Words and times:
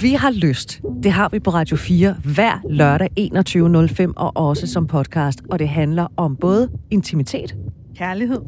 Vi 0.00 0.12
har 0.12 0.30
lyst. 0.30 0.80
Det 1.02 1.12
har 1.12 1.28
vi 1.28 1.38
på 1.38 1.50
Radio 1.50 1.76
4 1.76 2.14
hver 2.24 2.60
lørdag 2.70 3.08
21.05 4.06 4.12
og 4.16 4.32
også 4.36 4.66
som 4.66 4.86
podcast. 4.86 5.42
Og 5.50 5.58
det 5.58 5.68
handler 5.68 6.06
om 6.16 6.36
både 6.36 6.68
intimitet 6.90 7.56
Kærlighed. 7.96 8.40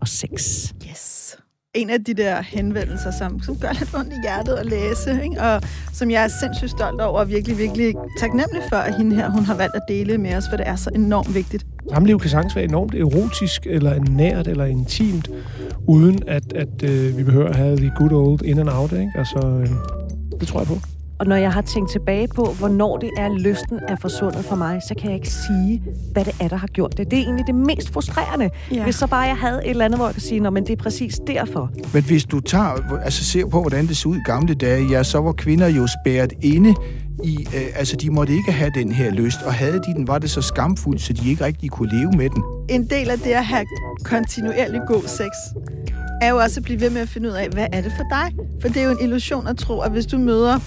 og 0.00 0.08
sex. 0.08 0.72
Yes. 0.90 1.36
En 1.74 1.90
af 1.90 2.04
de 2.04 2.14
der 2.14 2.42
henvendelser, 2.42 3.10
som, 3.10 3.40
som 3.42 3.56
gør 3.56 3.72
lidt 3.72 3.94
ondt 3.94 4.12
i 4.12 4.16
hjertet 4.22 4.52
at 4.52 4.66
læse, 4.66 5.22
ikke? 5.24 5.40
og 5.42 5.62
som 5.92 6.10
jeg 6.10 6.24
er 6.24 6.28
sindssygt 6.28 6.70
stolt 6.70 7.00
over, 7.00 7.20
og 7.20 7.28
virkelig, 7.28 7.58
virkelig 7.58 7.94
taknemmelig 8.20 8.62
for, 8.68 8.76
at 8.76 8.96
hende 8.96 9.16
her, 9.16 9.30
hun 9.30 9.44
har 9.44 9.56
valgt 9.56 9.74
at 9.74 9.82
dele 9.88 10.18
med 10.18 10.34
os, 10.34 10.44
for 10.50 10.56
det 10.56 10.68
er 10.68 10.76
så 10.76 10.90
enormt 10.94 11.34
vigtigt. 11.34 11.66
Samliv 11.94 12.18
kan 12.20 12.30
sagtens 12.30 12.56
være 12.56 12.64
enormt 12.64 12.94
erotisk, 12.94 13.66
eller 13.66 14.00
nært, 14.10 14.48
eller 14.48 14.64
intimt, 14.64 15.30
uden 15.86 16.22
at, 16.26 16.52
at 16.52 16.90
øh, 16.90 17.18
vi 17.18 17.22
behøver 17.24 17.48
at 17.48 17.56
have 17.56 17.76
the 17.76 17.92
good 17.96 18.12
old 18.12 18.42
in 18.42 18.58
and 18.58 18.68
out. 18.68 18.92
Ikke? 18.92 19.12
Altså, 19.14 19.38
øh, 19.38 19.68
det 20.40 20.48
tror 20.48 20.60
jeg 20.60 20.66
på. 20.66 20.78
Og 21.22 21.28
når 21.28 21.36
jeg 21.36 21.52
har 21.52 21.60
tænkt 21.60 21.90
tilbage 21.90 22.28
på, 22.28 22.54
hvornår 22.58 22.96
det 22.96 23.10
er, 23.18 23.28
lysten 23.38 23.78
er 23.88 23.96
forsvundet 23.96 24.44
for 24.44 24.56
mig, 24.56 24.80
så 24.88 24.94
kan 24.94 25.06
jeg 25.06 25.14
ikke 25.14 25.28
sige, 25.28 25.82
hvad 26.12 26.24
det 26.24 26.34
er, 26.40 26.48
der 26.48 26.56
har 26.56 26.66
gjort 26.66 26.98
det. 26.98 27.10
Det 27.10 27.18
er 27.18 27.22
egentlig 27.22 27.46
det 27.46 27.54
mest 27.54 27.92
frustrerende. 27.92 28.50
Ja. 28.72 28.84
Hvis 28.84 28.94
så 28.94 29.06
bare 29.06 29.20
jeg 29.20 29.36
havde 29.36 29.60
et 29.64 29.70
eller 29.70 29.84
andet, 29.84 29.98
hvor 29.98 30.06
jeg 30.06 30.14
kan 30.14 30.22
sige, 30.22 30.50
men 30.50 30.66
det 30.66 30.72
er 30.72 30.76
præcis 30.76 31.20
derfor. 31.26 31.70
Men 31.94 32.02
hvis 32.02 32.24
du 32.24 32.40
tager, 32.40 32.98
altså 33.04 33.24
ser 33.24 33.46
på, 33.46 33.60
hvordan 33.60 33.86
det 33.86 33.96
så 33.96 34.08
ud 34.08 34.16
i 34.16 34.20
gamle 34.26 34.54
dage, 34.54 34.88
ja, 34.90 35.02
så 35.02 35.18
var 35.18 35.32
kvinder 35.32 35.68
jo 35.68 35.86
spærret 35.86 36.32
inde 36.42 36.74
i, 37.24 37.46
øh, 37.54 37.62
altså 37.74 37.96
de 37.96 38.10
måtte 38.10 38.32
ikke 38.32 38.52
have 38.52 38.70
den 38.74 38.92
her 38.92 39.10
lyst, 39.10 39.42
og 39.42 39.54
havde 39.54 39.78
de 39.86 39.94
den, 39.96 40.08
var 40.08 40.18
det 40.18 40.30
så 40.30 40.42
skamfuldt, 40.42 41.02
så 41.02 41.12
de 41.12 41.30
ikke 41.30 41.44
rigtig 41.44 41.70
kunne 41.70 41.98
leve 41.98 42.12
med 42.12 42.30
den. 42.30 42.42
En 42.68 42.90
del 42.90 43.10
af 43.10 43.18
det 43.18 43.30
at 43.30 43.46
have 43.46 43.66
kontinuerlig 44.04 44.80
god 44.88 45.02
sex, 45.02 45.30
er 46.22 46.30
jo 46.30 46.36
også 46.36 46.60
at 46.60 46.64
blive 46.64 46.80
ved 46.80 46.90
med 46.90 47.00
at 47.00 47.08
finde 47.08 47.28
ud 47.28 47.34
af, 47.34 47.48
hvad 47.48 47.66
er 47.72 47.80
det 47.80 47.92
for 47.96 48.04
dig? 48.10 48.32
For 48.60 48.68
det 48.68 48.76
er 48.76 48.84
jo 48.84 48.90
en 48.90 49.00
illusion 49.00 49.46
at 49.46 49.56
tro, 49.56 49.80
at 49.80 49.90
hvis 49.90 50.06
du 50.06 50.18
møder 50.18 50.58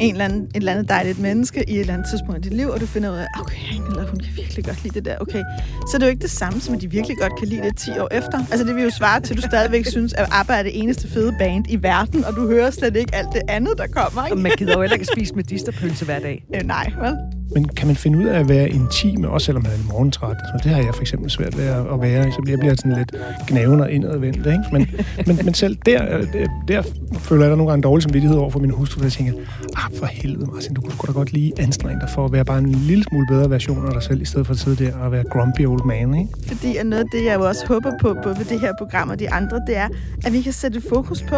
en 0.00 0.14
eller 0.14 0.24
anden, 0.24 0.42
et 0.42 0.50
eller 0.54 0.72
andet 0.72 0.88
dejligt 0.88 1.18
menneske 1.18 1.70
i 1.70 1.74
et 1.74 1.80
eller 1.80 1.94
andet 1.94 2.08
tidspunkt 2.10 2.46
i 2.46 2.48
dit 2.48 2.56
liv, 2.56 2.68
og 2.68 2.80
du 2.80 2.86
finder 2.86 3.10
ud 3.10 3.16
af, 3.16 3.26
okay, 3.40 3.56
han 3.56 3.82
eller 3.82 4.06
hun 4.06 4.20
kan 4.20 4.32
virkelig 4.36 4.64
godt 4.64 4.82
lide 4.82 4.94
det 4.94 5.04
der, 5.04 5.16
okay, 5.20 5.42
så 5.90 5.92
er 5.94 5.98
det 5.98 6.06
jo 6.06 6.10
ikke 6.10 6.22
det 6.22 6.30
samme, 6.30 6.60
som 6.60 6.74
at 6.74 6.80
de 6.80 6.90
virkelig 6.90 7.16
godt 7.20 7.32
kan 7.38 7.48
lide 7.48 7.62
det 7.62 7.76
10 7.76 7.90
år 7.90 8.08
efter. 8.12 8.38
Altså 8.50 8.64
det 8.66 8.74
vil 8.74 8.84
jo 8.84 8.90
svare 8.90 9.20
til, 9.20 9.34
at 9.34 9.36
du 9.36 9.42
stadigvæk 9.42 9.86
synes, 9.86 10.12
at 10.12 10.28
ABBA 10.32 10.58
er 10.58 10.62
det 10.62 10.80
eneste 10.80 11.08
fede 11.08 11.34
band 11.38 11.64
i 11.68 11.82
verden, 11.82 12.24
og 12.24 12.36
du 12.36 12.46
hører 12.46 12.70
slet 12.70 12.96
ikke 12.96 13.14
alt 13.14 13.28
det 13.32 13.42
andet, 13.48 13.78
der 13.78 13.86
kommer, 13.86 14.22
Og 14.22 14.28
ikke? 14.28 14.42
man 14.42 14.52
gider 14.58 14.72
jo 14.72 14.80
heller 14.80 14.94
ikke 14.94 15.06
spise 15.14 15.34
medisterpølse 15.34 16.04
hver 16.04 16.18
dag. 16.18 16.44
Øh, 16.54 16.62
nej, 16.62 16.92
vel? 17.00 17.37
Men 17.54 17.68
kan 17.68 17.86
man 17.86 17.96
finde 17.96 18.18
ud 18.18 18.24
af 18.24 18.40
at 18.40 18.48
være 18.48 18.70
intime, 18.70 19.28
også 19.28 19.44
selvom 19.44 19.62
man 19.62 19.72
er 19.72 19.92
morgentræt? 19.92 20.36
Så 20.36 20.60
det 20.64 20.72
har 20.74 20.82
jeg 20.82 20.94
for 20.94 21.00
eksempel 21.00 21.30
svært 21.30 21.58
ved 21.58 21.64
at 21.64 22.00
være. 22.00 22.32
Så 22.32 22.42
jeg 22.48 22.58
bliver 22.58 22.74
sådan 22.74 22.96
lidt 22.96 23.12
gnaven 23.46 23.80
og 23.80 23.90
indadvendt. 23.90 24.36
Ikke? 24.36 24.58
Men, 24.72 24.90
men, 25.26 25.38
men 25.44 25.54
selv 25.54 25.76
der, 25.86 26.26
der, 26.32 26.46
der 26.68 26.82
føler 27.18 27.42
jeg 27.42 27.50
der 27.50 27.56
nogle 27.56 27.70
gange 27.70 27.82
dårlig 27.82 28.02
samvittighed 28.02 28.38
over 28.38 28.50
for 28.50 28.58
min 28.58 28.70
hustru, 28.70 29.02
der 29.02 29.10
tænker, 29.10 29.32
ah, 29.76 29.90
for 29.98 30.06
helvede, 30.06 30.46
Martin, 30.52 30.74
du 30.74 30.80
kunne 30.80 31.06
da 31.06 31.12
godt 31.12 31.32
lige 31.32 31.52
anstrenge 31.58 32.00
dig 32.00 32.08
for 32.14 32.24
at 32.24 32.32
være 32.32 32.44
bare 32.44 32.58
en 32.58 32.72
lille 32.72 33.04
smule 33.04 33.26
bedre 33.30 33.50
version 33.50 33.86
af 33.86 33.92
dig 33.92 34.02
selv, 34.02 34.22
i 34.22 34.24
stedet 34.24 34.46
for 34.46 34.54
at 34.54 34.60
sidde 34.60 34.84
der 34.84 34.96
og 34.96 35.12
være 35.12 35.24
grumpy 35.30 35.66
old 35.66 35.84
man. 35.84 36.14
Ikke? 36.14 36.30
Fordi 36.46 36.76
at 36.76 36.86
noget 36.86 37.04
af 37.04 37.08
det, 37.12 37.24
jeg 37.24 37.34
jo 37.34 37.48
også 37.48 37.66
håber 37.66 37.90
på, 38.00 38.16
både 38.22 38.38
ved 38.38 38.44
det 38.44 38.60
her 38.60 38.72
program 38.78 39.08
og 39.10 39.18
de 39.18 39.30
andre, 39.30 39.60
det 39.66 39.76
er, 39.76 39.88
at 40.24 40.32
vi 40.32 40.42
kan 40.42 40.52
sætte 40.52 40.80
fokus 40.88 41.22
på, 41.22 41.36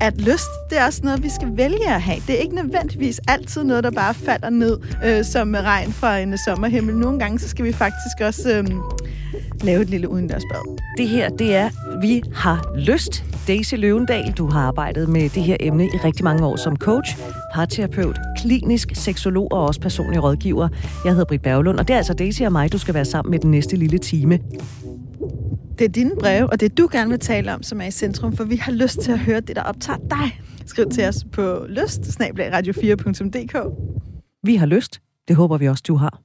at 0.00 0.20
lyst, 0.20 0.50
det 0.70 0.78
er 0.78 0.86
også 0.86 1.00
noget, 1.04 1.22
vi 1.22 1.28
skal 1.28 1.48
vælge 1.56 1.88
at 1.88 2.02
have. 2.02 2.18
Det 2.26 2.34
er 2.34 2.38
ikke 2.38 2.54
nødvendigvis 2.54 3.20
altid 3.28 3.64
noget, 3.64 3.84
der 3.84 3.90
bare 3.90 4.14
falder 4.14 4.50
ned 4.50 4.78
øh, 5.04 5.24
som 5.24 5.49
regn 5.58 5.92
fra 5.92 6.18
en 6.18 6.38
sommerhimmel. 6.38 6.96
Nogle 6.96 7.18
gange, 7.18 7.38
så 7.38 7.48
skal 7.48 7.64
vi 7.64 7.72
faktisk 7.72 8.20
også 8.20 8.58
øh, 8.58 8.64
lave 9.62 9.82
et 9.82 9.90
lille 9.90 10.08
udendørsbad. 10.08 10.78
Det 10.96 11.08
her, 11.08 11.28
det 11.28 11.54
er 11.54 11.70
Vi 12.00 12.22
har 12.34 12.74
lyst. 12.78 13.24
Daisy 13.48 13.74
Løvendal, 13.74 14.32
du 14.32 14.46
har 14.46 14.60
arbejdet 14.60 15.08
med 15.08 15.28
det 15.28 15.42
her 15.42 15.56
emne 15.60 15.84
i 15.84 15.96
rigtig 16.04 16.24
mange 16.24 16.46
år 16.46 16.56
som 16.56 16.76
coach, 16.76 17.16
parterapeut, 17.54 18.18
klinisk 18.38 18.88
seksolog 18.94 19.52
og 19.52 19.66
også 19.66 19.80
personlig 19.80 20.22
rådgiver. 20.22 20.68
Jeg 21.04 21.12
hedder 21.12 21.24
Britt 21.24 21.42
Berglund, 21.42 21.78
og 21.78 21.88
det 21.88 21.94
er 21.94 21.98
altså 21.98 22.14
Daisy 22.14 22.42
og 22.42 22.52
mig, 22.52 22.72
du 22.72 22.78
skal 22.78 22.94
være 22.94 23.04
sammen 23.04 23.30
med 23.30 23.38
den 23.38 23.50
næste 23.50 23.76
lille 23.76 23.98
time. 23.98 24.38
Det 25.78 25.84
er 25.84 25.88
dine 25.88 26.10
breve, 26.20 26.50
og 26.50 26.60
det 26.60 26.78
du 26.78 26.88
gerne 26.92 27.10
vil 27.10 27.18
tale 27.18 27.54
om, 27.54 27.62
som 27.62 27.80
er 27.80 27.84
i 27.84 27.90
centrum, 27.90 28.36
for 28.36 28.44
vi 28.44 28.56
har 28.56 28.72
lyst 28.72 29.00
til 29.00 29.12
at 29.12 29.18
høre 29.18 29.40
det, 29.40 29.56
der 29.56 29.62
optager 29.62 29.98
dig. 30.10 30.40
Skriv 30.66 30.90
til 30.90 31.08
os 31.08 31.24
på 31.32 31.64
lyst 31.68 32.00
radio4.dk. 32.00 33.56
Vi 34.42 34.56
har 34.56 34.66
lyst. 34.66 35.00
Det 35.28 35.36
håber 35.36 35.58
vi 35.58 35.68
også, 35.68 35.84
du 35.86 35.94
har. 35.94 36.20